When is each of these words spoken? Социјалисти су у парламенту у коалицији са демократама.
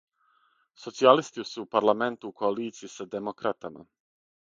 Социјалисти 0.85 1.43
су 1.49 1.65
у 1.65 1.69
парламенту 1.75 2.31
у 2.31 2.35
коалицији 2.39 2.93
са 2.95 3.07
демократама. 3.17 3.85